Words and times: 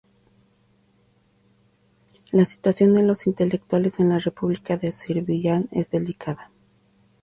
La 2.31 2.43
situación 2.45 2.95
de 2.95 3.03
los 3.03 3.27
intelectuales 3.27 3.99
en 3.99 4.09
la 4.09 4.17
República 4.17 4.75
de 4.75 4.87
Azerbaiyán 4.87 5.69
es 5.71 5.91
delicada. 5.91 6.49